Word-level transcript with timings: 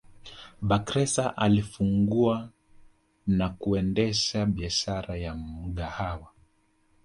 Bakhresa 0.61 1.37
alifungua 1.37 2.49
na 3.27 3.49
kuendesha 3.49 4.45
biashara 4.45 5.15
ya 5.17 5.35
Mgahawa 5.35 6.27